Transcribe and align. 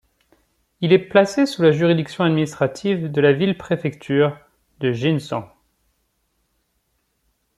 Il 0.79 0.93
est 0.93 0.97
placé 1.07 1.45
sous 1.45 1.61
la 1.61 1.71
juridiction 1.71 2.23
administrative 2.23 3.11
de 3.11 3.21
la 3.21 3.33
ville-préfecture 3.33 4.35
de 4.79 4.91
Jinzhong. 4.93 5.47